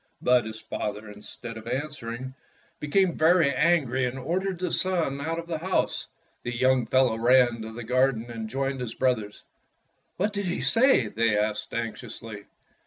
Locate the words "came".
2.93-3.17